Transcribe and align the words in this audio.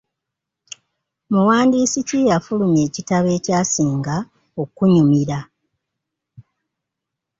Muwandiisi 1.31 1.99
ki 2.07 2.15
eyafulumya 2.21 2.81
ekitabo 2.87 3.27
ekyasinga 3.37 4.15
okunnyumira. 4.61 5.39